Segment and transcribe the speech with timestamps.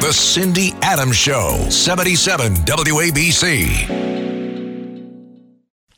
[0.00, 4.00] The Cindy Adams Show, 77 WABC.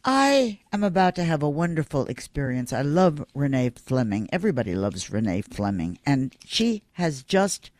[0.05, 2.73] I am about to have a wonderful experience.
[2.73, 4.29] I love Renee Fleming.
[4.33, 6.01] Everybody loves Renee Fleming.
[6.05, 7.70] And she has just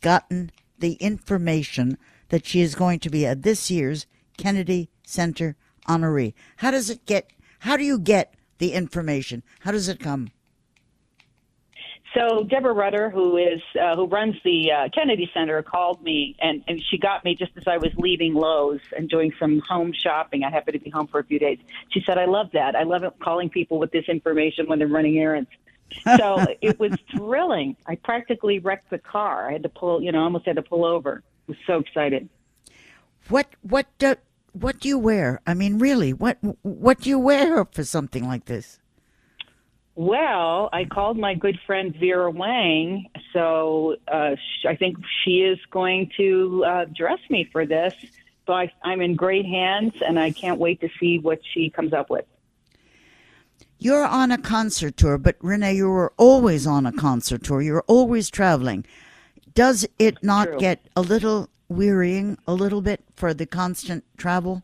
[0.00, 5.56] gotten the information that she is going to be at this year's Kennedy Center
[5.88, 6.34] honoree.
[6.58, 9.42] How does it get, how do you get the information?
[9.62, 10.28] How does it come?
[12.14, 16.62] So Deborah Rutter, who is uh, who runs the uh, Kennedy Center, called me and,
[16.68, 20.44] and she got me just as I was leaving Lowe's and doing some home shopping.
[20.44, 21.58] I happened to be home for a few days.
[21.90, 22.76] She said, "I love that.
[22.76, 25.48] I love it calling people with this information when they're running errands."
[26.16, 27.76] So it was thrilling.
[27.86, 29.48] I practically wrecked the car.
[29.48, 31.22] I had to pull, you know, almost had to pull over.
[31.24, 32.28] I was so excited.
[33.28, 34.16] What what do,
[34.52, 35.40] what do you wear?
[35.46, 38.80] I mean, really, what what do you wear for something like this?
[39.94, 45.58] Well, I called my good friend Vera Wang, so uh, sh- I think she is
[45.70, 47.94] going to uh, dress me for this.
[48.46, 51.92] So I, I'm in great hands, and I can't wait to see what she comes
[51.92, 52.24] up with.
[53.78, 57.60] You're on a concert tour, but Renee, you were always on a concert tour.
[57.60, 58.86] You're always traveling.
[59.54, 60.58] Does it not True.
[60.58, 64.62] get a little wearying, a little bit for the constant travel?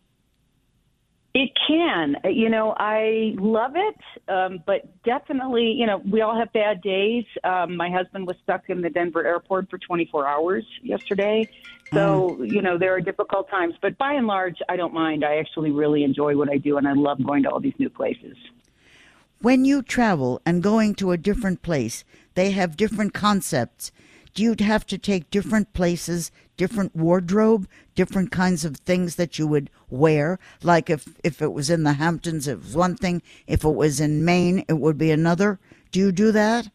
[1.35, 2.17] It can.
[2.25, 7.25] You know, I love it, um, but definitely, you know, we all have bad days.
[7.45, 11.49] Um, my husband was stuck in the Denver airport for 24 hours yesterday.
[11.93, 15.25] So, you know, there are difficult times, but by and large, I don't mind.
[15.25, 17.89] I actually really enjoy what I do, and I love going to all these new
[17.89, 18.37] places.
[19.41, 23.93] When you travel and going to a different place, they have different concepts.
[24.35, 29.47] Do you have to take different places, different wardrobe, different kinds of things that you
[29.47, 30.39] would wear?
[30.63, 33.23] Like if, if it was in the Hamptons, it was one thing.
[33.47, 35.59] If it was in Maine, it would be another.
[35.91, 36.69] Do you do that?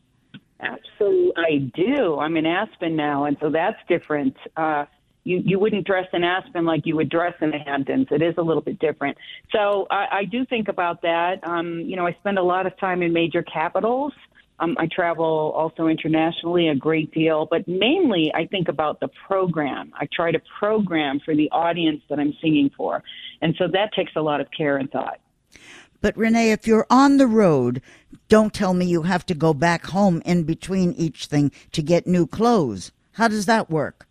[0.59, 2.17] Absolutely, I do.
[2.17, 4.35] I'm in Aspen now, and so that's different.
[4.55, 4.85] Uh,
[5.25, 8.07] you you wouldn't dress in Aspen like you would dress in the Hamptons.
[8.11, 9.17] It is a little bit different.
[9.51, 11.39] So I, I do think about that.
[11.43, 14.13] Um, you know, I spend a lot of time in major capitals.
[14.63, 19.91] Um, I travel also internationally a great deal, but mainly I think about the program.
[19.99, 23.03] I try to program for the audience that I'm singing for,
[23.41, 25.19] and so that takes a lot of care and thought.
[26.01, 27.81] But Renee, if you're on the road,
[28.29, 32.07] don't tell me you have to go back home in between each thing to get
[32.07, 32.91] new clothes.
[33.13, 34.07] How does that work?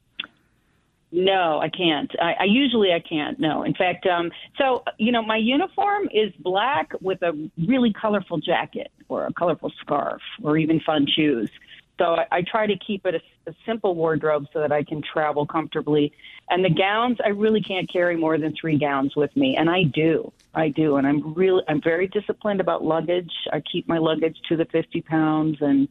[1.15, 2.11] No, I can't.
[2.21, 3.39] I, I usually I can't.
[3.39, 8.39] No, in fact, um, so you know, my uniform is black with a really colorful
[8.39, 11.51] jacket or a colorful scarf or even fun shoes.
[11.99, 15.03] So I, I try to keep it a, a simple wardrobe so that I can
[15.03, 16.15] travel comfortably.
[16.49, 19.83] And the gowns, I really can't carry more than three gowns with me, and I
[19.83, 20.33] do.
[20.55, 23.33] I do, and I'm really I'm very disciplined about luggage.
[23.53, 25.89] I keep my luggage to the 50 pounds, and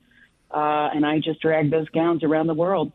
[0.49, 2.91] uh, and I just drag those gowns around the world.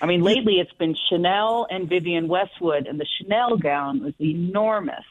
[0.00, 5.04] I mean, lately it's been Chanel and Vivienne Westwood, and the Chanel gown was enormous.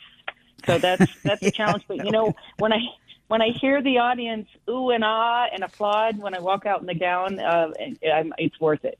[0.65, 1.83] So that's that's a challenge.
[1.87, 2.79] But you know, when I
[3.27, 6.87] when I hear the audience ooh and ah and applaud when I walk out in
[6.87, 7.71] the gown, uh,
[8.13, 8.99] I'm, it's worth it.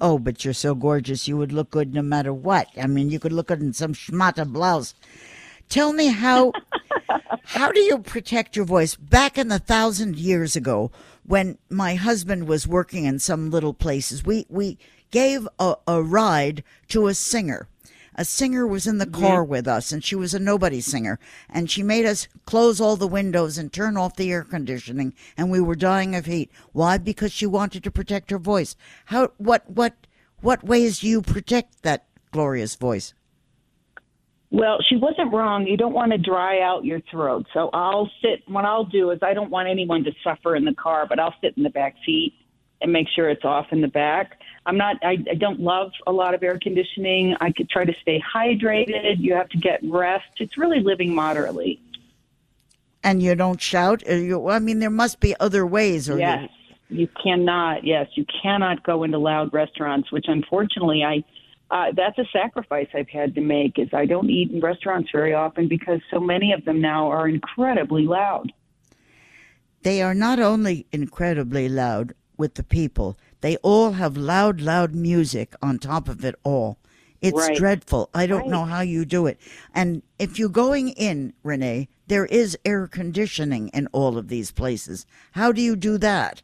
[0.00, 1.28] Oh, but you're so gorgeous.
[1.28, 2.68] You would look good no matter what.
[2.76, 4.94] I mean, you could look good in some schmata blouse.
[5.68, 6.52] Tell me how
[7.44, 8.96] how do you protect your voice?
[8.96, 10.90] Back in the thousand years ago,
[11.24, 14.78] when my husband was working in some little places, we we
[15.14, 17.68] gave a, a ride to a singer.
[18.16, 21.20] A singer was in the car with us, and she was a nobody singer.
[21.48, 25.52] And she made us close all the windows and turn off the air conditioning, and
[25.52, 26.50] we were dying of heat.
[26.72, 26.98] Why?
[26.98, 28.74] Because she wanted to protect her voice.
[29.04, 29.30] How?
[29.36, 29.70] What?
[29.70, 29.94] What?
[30.40, 33.14] What ways do you protect that glorious voice?
[34.50, 35.66] Well, she wasn't wrong.
[35.66, 37.46] You don't want to dry out your throat.
[37.54, 38.42] So I'll sit.
[38.48, 41.34] What I'll do is I don't want anyone to suffer in the car, but I'll
[41.40, 42.34] sit in the back seat
[42.80, 44.38] and make sure it's off in the back.
[44.66, 44.96] I'm not.
[45.02, 47.36] I, I don't love a lot of air conditioning.
[47.40, 49.16] I could try to stay hydrated.
[49.18, 50.24] You have to get rest.
[50.38, 51.80] It's really living moderately.
[53.02, 54.06] And you don't shout.
[54.08, 56.08] You, I mean, there must be other ways.
[56.08, 56.48] Or Yes,
[56.88, 57.84] you cannot.
[57.84, 61.22] Yes, you cannot go into loud restaurants, which unfortunately I.
[61.70, 63.78] Uh, that's a sacrifice I've had to make.
[63.78, 67.28] Is I don't eat in restaurants very often because so many of them now are
[67.28, 68.52] incredibly loud.
[69.82, 75.54] they are not only incredibly loud with the people, They all have loud, loud music
[75.60, 76.78] on top of it all.
[77.20, 77.54] It's Right.
[77.54, 78.08] dreadful.
[78.14, 78.48] I don't Right.
[78.48, 79.38] know how you do it.
[79.74, 85.04] And if you're going in, Renee, there is air conditioning in all of these places.
[85.32, 86.40] How do you do that?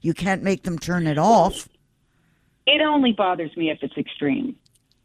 [0.00, 1.68] You can't make them turn it off.
[2.68, 4.54] It only bothers me if it's extreme,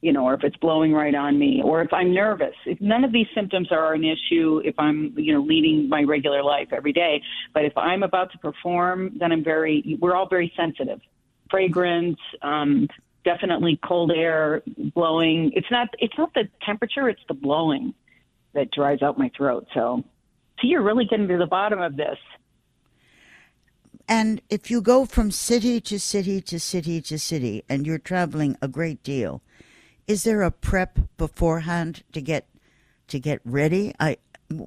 [0.02, 2.54] you know, or if it's blowing right on me, or if I'm nervous.
[2.68, 6.44] If none of these symptoms are an issue, if I'm, you know, leading my regular
[6.44, 7.24] life every day,
[7.56, 9.98] but if I'm about to perform, then I'm very.
[10.00, 11.02] We're all very sensitive.
[11.50, 12.88] Fragrance, um,
[13.24, 14.62] definitely cold air
[14.96, 15.52] blowing.
[15.56, 15.90] It's not.
[16.00, 17.10] It's not the temperature.
[17.10, 17.94] It's the blowing
[18.54, 19.68] that dries out my throat.
[19.74, 20.04] So,
[20.60, 22.18] so you're really getting to the bottom of this.
[24.08, 28.58] And if you go from city to city to city to city and you're traveling
[28.60, 29.44] a great deal,
[30.08, 32.48] is there a prep beforehand to get
[33.08, 33.94] to get ready?
[34.00, 34.18] I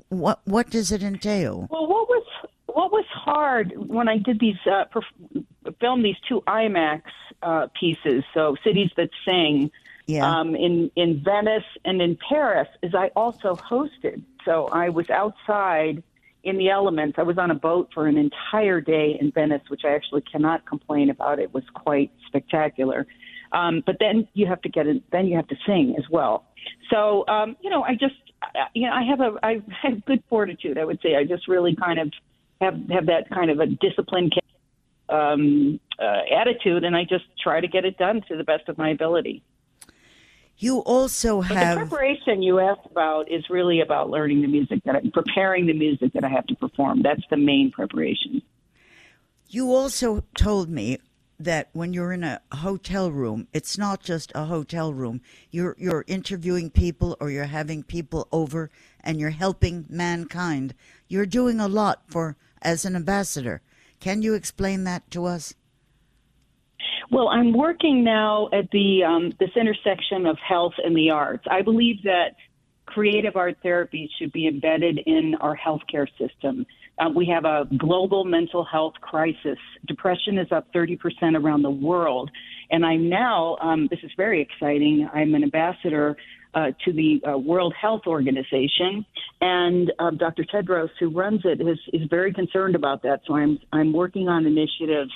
[0.09, 1.67] what what does it entail?
[1.71, 2.25] Well, what was
[2.67, 5.42] what was hard when I did these uh, perf-
[5.81, 7.03] film these two IMAX
[7.43, 9.71] uh, pieces, so cities that sing,
[10.07, 10.29] Yeah.
[10.29, 14.23] um, in in Venice and in Paris, is I also hosted.
[14.45, 16.03] So I was outside
[16.43, 17.19] in the elements.
[17.19, 20.67] I was on a boat for an entire day in Venice, which I actually cannot
[20.67, 21.39] complain about.
[21.39, 23.07] It was quite spectacular.
[23.53, 25.03] Um, but then you have to get it.
[25.13, 26.45] Then you have to sing as well.
[26.91, 30.23] So um, you know, I just I- you know I have a I have good
[30.29, 30.79] fortitude.
[30.79, 32.13] I would say I just really kind of
[32.61, 34.33] have have that kind of a disciplined
[35.13, 38.79] um, uh, attitude, and I just try to get it done to the best of
[38.79, 39.43] my ability.
[40.59, 44.81] You also But the have preparation you asked about is really about learning the music
[44.85, 47.03] that I'm preparing the music that I have to perform.
[47.03, 48.43] That's the main preparation.
[49.49, 50.99] you also told me
[51.39, 55.21] that when you're in a hotel room, it's not just a hotel room.
[55.51, 58.71] You're you're interviewing people or you're having people over
[59.01, 60.75] and you're helping mankind.
[61.09, 63.61] You're doing a lot for as an ambassador.
[64.03, 65.55] Can you explain that to us?
[67.13, 71.45] Well, I'm working now at the um, this intersection of health and the arts.
[71.49, 72.35] I believe that
[72.85, 76.67] creative art therapy should be embedded in our healthcare system.
[76.99, 79.59] Uh, we have a global mental health crisis.
[79.87, 80.99] Depression is up 30%
[81.41, 82.29] around the world.
[82.73, 86.17] And I'm now, um, this is very exciting, I'm an ambassador
[86.55, 89.05] uh, to the uh, World Health Organization.
[89.41, 90.45] And uh, Dr.
[90.45, 93.21] Tedros, who runs it, is, is very concerned about that.
[93.27, 95.13] So I'm, I'm working on initiatives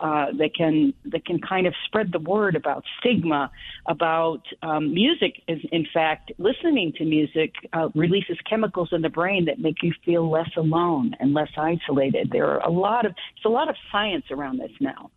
[0.00, 3.50] uh, that can that can kind of spread the word about stigma,
[3.86, 5.42] about um, music.
[5.46, 9.92] Is in fact listening to music uh, releases chemicals in the brain that make you
[10.04, 12.30] feel less alone and less isolated.
[12.32, 15.10] There are a lot of there's a lot of science around this now.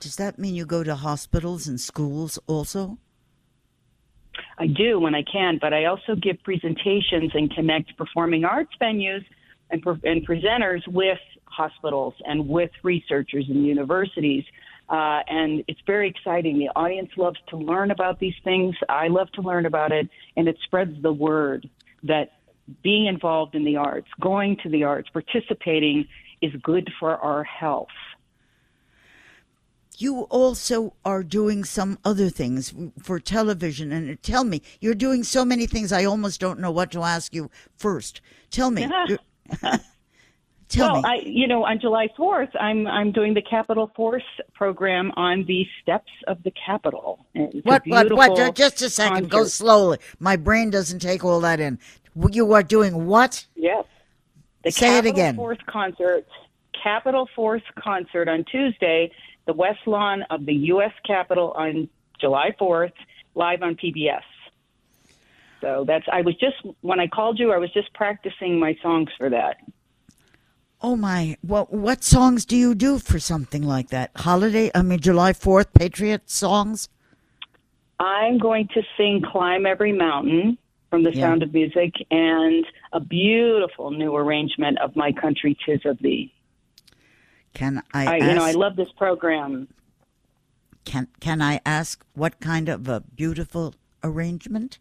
[0.00, 2.98] Does that mean you go to hospitals and schools also?
[4.58, 9.24] I do when I can, but I also give presentations and connect performing arts venues
[9.70, 14.44] and, and presenters with hospitals and with researchers and universities.
[14.88, 16.58] Uh, and it's very exciting.
[16.58, 18.76] The audience loves to learn about these things.
[18.88, 21.68] I love to learn about it, and it spreads the word
[22.04, 22.32] that
[22.82, 26.06] being involved in the arts, going to the arts, participating
[26.42, 27.88] is good for our health.
[29.98, 33.92] You also are doing some other things for television.
[33.92, 37.34] And tell me, you're doing so many things, I almost don't know what to ask
[37.34, 38.20] you first.
[38.50, 38.86] Tell me.
[40.68, 41.08] tell well, me.
[41.08, 44.22] I, you know, on July 4th, I'm I'm doing the Capitol Fourth
[44.54, 47.24] program on the steps of the Capitol.
[47.62, 48.54] What, what, what?
[48.54, 49.30] Just a second.
[49.30, 49.98] Go slowly.
[50.18, 51.78] My brain doesn't take all that in.
[52.30, 53.46] You are doing what?
[53.54, 53.84] Yes.
[54.64, 55.36] The Say it Capitol again.
[55.36, 56.26] Force concert,
[56.82, 59.12] Capitol Fourth concert on Tuesday,
[59.46, 60.92] the West Lawn of the U.S.
[61.06, 61.88] Capitol on
[62.20, 62.92] July 4th,
[63.34, 64.22] live on PBS.
[65.60, 66.04] So that's.
[66.12, 69.56] I was just when I called you, I was just practicing my songs for that.
[70.82, 71.36] Oh my!
[71.40, 74.10] What what songs do you do for something like that?
[74.16, 74.70] Holiday?
[74.74, 76.88] I mean, July Fourth, Patriot songs.
[77.98, 80.58] I'm going to sing "Climb Every Mountain"
[80.90, 81.22] from The Yeah.
[81.22, 86.32] Sound of Music and a beautiful new arrangement of "My Country 'Tis of Thee."
[87.56, 88.26] Can I, I, ask?
[88.26, 89.66] you know, I love this program.
[90.84, 94.78] can can I ask what kind of a beautiful arrangement?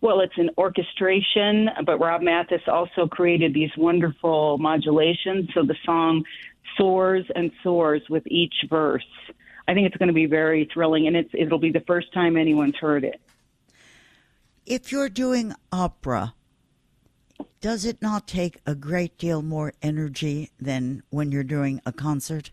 [0.00, 6.24] Well, it's an orchestration, but Rob Mathes also created these wonderful modulations, so the song
[6.78, 9.10] soars and soars with each verse.
[9.66, 12.38] I think it's going to be very thrilling, and it's it'll be the first time
[12.38, 13.20] anyone's heard it.
[14.64, 16.32] If you're doing opera,
[17.60, 22.50] does it not take a great deal more energy than when you're doing a concert?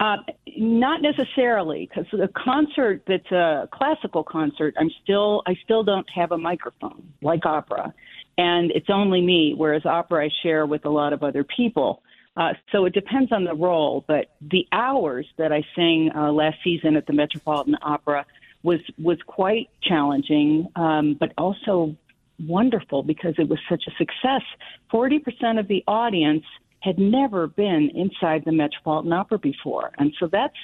[0.00, 0.16] Uh,
[0.56, 6.32] not necessarily, because the concert that's a classical concert, I'm still I still don't have
[6.32, 7.94] a microphone like opera,
[8.36, 9.54] and it's only me.
[9.56, 12.02] Whereas opera, I share with a lot of other people.
[12.36, 16.56] Uh, so it depends on the role, but the hours that I sang uh, last
[16.64, 18.26] season at the Metropolitan Opera
[18.64, 21.94] was was quite challenging, um, but also
[22.38, 24.42] wonderful because it was such a success.
[24.90, 26.44] Forty percent of the audience
[26.80, 30.56] had never been inside the Metropolitan Opera before, and so that's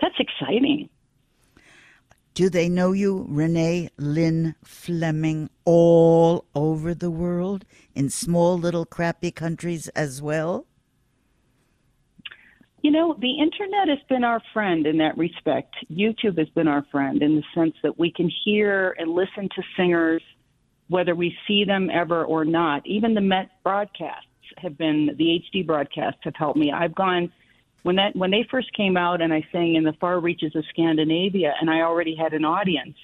[0.00, 0.88] that's exciting.
[2.34, 7.64] Do they know you, Renee Lynn Fleming, all over the world
[7.96, 10.64] in small little crappy countries as well?
[12.82, 15.74] You know, the internet has been our friend in that respect.
[15.90, 19.62] YouTube has been our friend in the sense that we can hear and listen to
[19.76, 20.22] singers
[20.88, 22.86] whether we see them ever or not.
[22.86, 24.24] Even the Met broadcasts
[24.56, 26.72] have been the HD broadcasts have helped me.
[26.72, 27.30] I've gone
[27.82, 30.64] when that when they first came out and I sang in the far reaches of
[30.70, 32.96] Scandinavia and I already had an audience.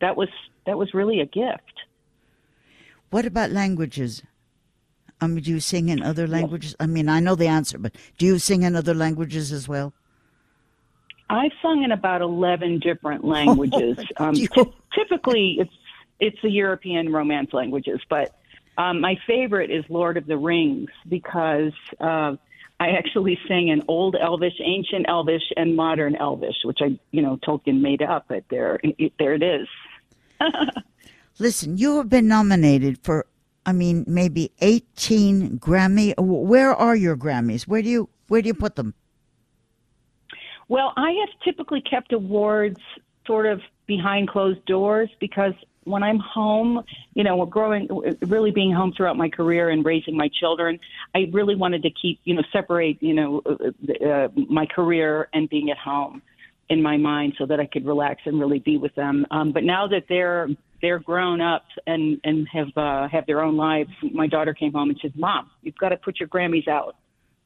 [0.00, 0.28] That was
[0.66, 1.80] that was really a gift.
[3.10, 4.22] What about languages?
[5.20, 6.74] I mean, do you sing in other languages?
[6.80, 9.92] I mean, I know the answer, but do you sing in other languages as well?
[11.30, 13.98] I've sung in about eleven different languages.
[14.16, 14.48] um, t-
[14.94, 15.72] typically, it's
[16.22, 18.38] it's the European Romance languages, but
[18.78, 22.36] um, my favorite is Lord of the Rings because uh,
[22.78, 27.38] I actually sing in Old Elvish, Ancient Elvish, and Modern Elvish, which I, you know,
[27.38, 28.26] Tolkien made up.
[28.28, 29.68] But there, it, there it is.
[31.40, 33.26] Listen, you have been nominated for
[33.66, 36.14] I mean, maybe 18 Grammy.
[36.18, 37.66] Where are your Grammys?
[37.66, 38.94] Where do you where do you put them?
[40.68, 42.80] Well, I have typically kept awards
[43.26, 45.52] sort of behind closed doors because
[45.84, 46.84] when I'm home,
[47.14, 47.88] you know, growing,
[48.22, 50.78] really being home throughout my career and raising my children,
[51.14, 55.48] I really wanted to keep, you know, separate, you know, uh, uh my career and
[55.48, 56.22] being at home
[56.68, 59.26] in my mind so that I could relax and really be with them.
[59.30, 60.48] Um, but now that they're
[60.82, 63.90] they're grown up and and have uh, have their own lives.
[64.02, 66.96] My daughter came home and said, "Mom, you've got to put your Grammys out.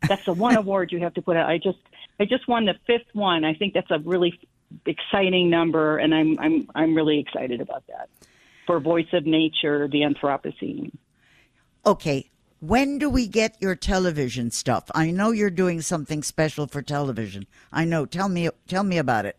[0.09, 1.79] That's the one award you have to put out." I just
[2.19, 3.45] I just won the fifth one.
[3.45, 4.41] I think that's a really
[4.87, 8.09] exciting number, and I'm I'm I'm really excited about that
[8.67, 10.93] for Voice of Nature, the Anthropocene.
[11.85, 12.31] Okay,
[12.61, 14.91] when do we get your television stuff?
[14.95, 17.47] I know you're doing something special for television.
[17.73, 18.07] I know.
[18.07, 19.37] Tell me tell me about it.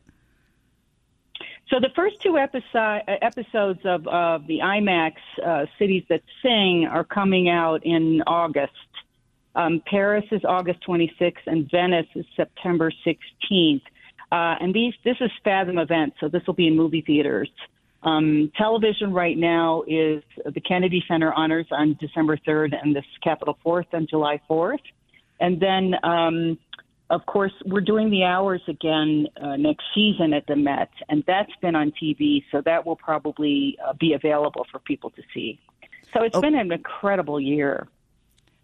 [1.70, 5.16] So the first two episode, episodes of, of the IMAX
[5.46, 8.72] uh, Cities That Sing are coming out in August.
[9.54, 13.82] Um, Paris is August 26th, and Venice is September 16th.
[14.32, 17.50] Uh, and these, this is Fathom event, so this will be in movie theaters.
[18.04, 23.58] Um, television right now is the Kennedy Center honors on December 3rd and this Capitol
[23.66, 24.80] 4th on July 4th.
[25.40, 26.58] And then um,
[27.10, 31.52] of course, we're doing the hours again uh, next season at the Met, and that's
[31.62, 35.60] been on TV, so that will probably uh, be available for people to see.
[36.14, 37.88] So it's been an incredible year.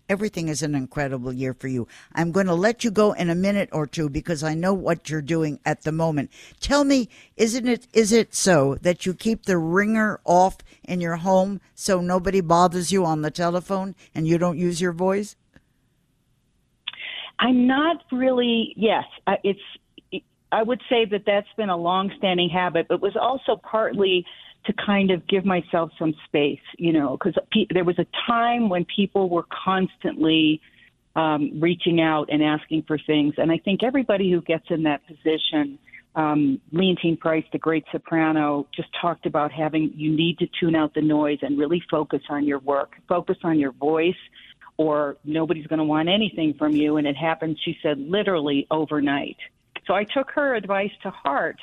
[0.10, 1.88] Everything is an incredible year for you.
[2.14, 5.10] I'm going to let you go in a minute or two because I know what
[5.10, 6.30] you're doing at the moment.
[6.60, 7.08] Tell me,
[7.38, 12.02] isn't it is it so that you keep the ringer off in your home so
[12.02, 15.38] nobody bothers you on the telephone and you don't use your voice?
[17.40, 18.74] I'm not really.
[18.76, 19.06] Yes,
[19.44, 19.60] it's.
[20.52, 24.24] I would say that that's been a long-standing habit, but was also partly
[24.66, 28.70] to kind of give myself some space, you know, because pe- there was a time
[28.70, 30.62] when people were constantly
[31.16, 35.02] um, reaching out and asking for things, and I think everybody who gets in that
[35.08, 35.80] position.
[36.16, 40.94] Um, Leontyne Price, the great soprano, just talked about having you need to tune out
[40.94, 44.14] the noise and really focus on your work, focus on your voice,
[44.78, 46.98] or nobody's going to want anything from you.
[46.98, 49.38] And it happened, she said, literally overnight.
[49.88, 51.58] So I took her advice to heart,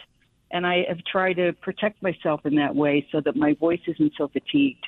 [0.51, 4.13] and I have tried to protect myself in that way so that my voice isn't
[4.17, 4.85] so fatigued.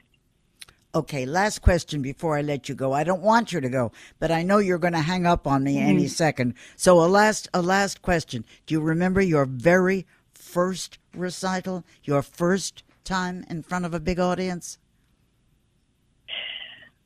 [0.94, 2.92] Okay, last question before I let you go.
[2.92, 5.64] I don't want you to go, but I know you're going to hang up on
[5.64, 5.88] me mm-hmm.
[5.88, 6.54] any second.
[6.76, 8.44] So a last a last question.
[8.66, 14.20] Do you remember your very first recital, your first time in front of a big
[14.20, 14.76] audience?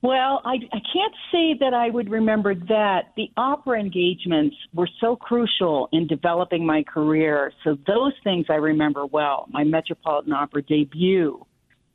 [0.02, 3.12] Well, I, I can't say that I would remember that.
[3.16, 7.52] The opera engagements were so crucial in developing my career.
[7.64, 9.46] So those things I remember well.
[9.50, 11.44] My Metropolitan Opera debut,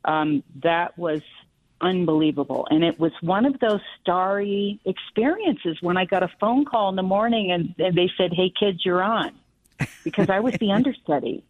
[0.04, 1.22] um, that was
[1.80, 2.68] unbelievable.
[2.70, 6.96] And it was one of those starry experiences when I got a phone call in
[6.96, 9.32] the morning and, and they said, Hey, kids, you're on.
[10.04, 11.44] Because I was the understudy.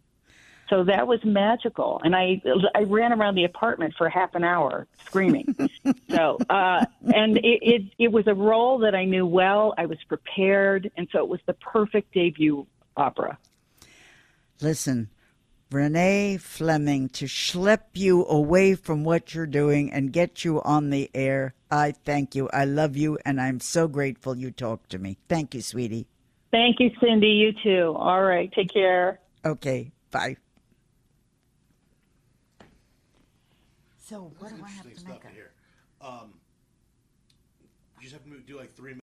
[0.72, 2.40] So that was magical, and I
[2.74, 5.54] I ran around the apartment for half an hour screaming.
[6.10, 9.74] so uh, and it, it it was a role that I knew well.
[9.76, 13.36] I was prepared, and so it was the perfect debut opera.
[14.62, 15.10] Listen,
[15.70, 21.10] Renee Fleming to schlep you away from what you're doing and get you on the
[21.12, 21.52] air.
[21.70, 22.48] I thank you.
[22.50, 25.18] I love you, and I'm so grateful you talked to me.
[25.28, 26.06] Thank you, sweetie.
[26.50, 27.26] Thank you, Cindy.
[27.28, 27.94] You too.
[27.94, 28.50] All right.
[28.52, 29.20] Take care.
[29.44, 30.36] Okay, bye.
[34.02, 35.20] So, what do I have to Interesting make?
[35.22, 35.52] stuff here.
[36.00, 36.34] Um,
[38.00, 38.92] you just have to do like three